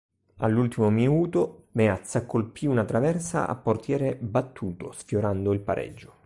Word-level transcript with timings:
All'ultimo 0.37 0.89
minuto 0.89 1.67
Meazza 1.73 2.25
colpì 2.25 2.65
una 2.65 2.83
traversa 2.85 3.47
a 3.47 3.53
portiere 3.55 4.15
battuto, 4.19 4.91
sfiorando 4.93 5.53
il 5.53 5.59
pareggio. 5.59 6.13